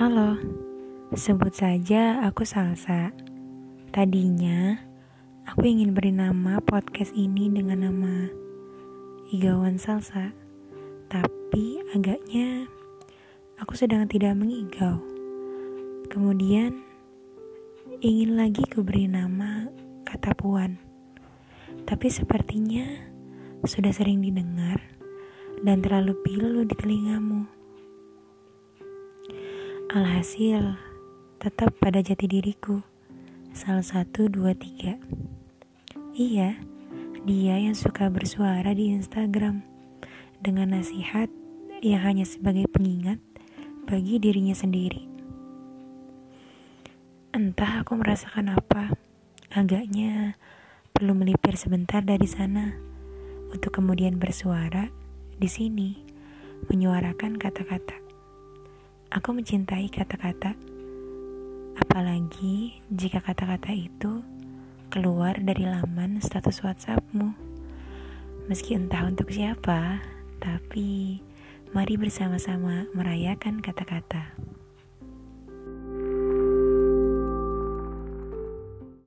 [0.00, 0.32] Halo,
[1.12, 3.12] sebut saja aku Salsa.
[3.92, 4.80] Tadinya,
[5.44, 8.24] aku ingin beri nama podcast ini dengan nama
[9.28, 10.32] Igawan Salsa.
[11.04, 12.64] Tapi agaknya
[13.60, 15.04] aku sedang tidak mengigau.
[16.08, 16.80] Kemudian,
[18.00, 19.68] ingin lagi kuberi nama
[20.08, 20.80] kata Puan.
[21.84, 22.88] Tapi sepertinya
[23.68, 24.80] sudah sering didengar
[25.60, 27.59] dan terlalu pilu di telingamu.
[29.90, 30.78] Alhasil,
[31.42, 32.78] tetap pada jati diriku.
[33.50, 34.94] Salah satu, dua, tiga.
[36.14, 36.54] Iya,
[37.26, 39.66] dia yang suka bersuara di Instagram
[40.38, 41.26] dengan nasihat
[41.82, 43.18] yang hanya sebagai pengingat
[43.90, 45.10] bagi dirinya sendiri.
[47.34, 48.94] Entah aku merasakan apa,
[49.50, 50.38] agaknya
[50.94, 52.78] perlu melipir sebentar dari sana
[53.50, 54.86] untuk kemudian bersuara
[55.34, 55.98] di sini,
[56.70, 58.09] menyuarakan kata-kata.
[59.10, 60.54] Aku mencintai kata-kata,
[61.82, 64.22] apalagi jika kata-kata itu
[64.86, 67.34] keluar dari laman status WhatsAppmu.
[68.46, 69.98] Meski entah untuk siapa,
[70.38, 71.18] tapi
[71.74, 74.30] mari bersama-sama merayakan kata-kata.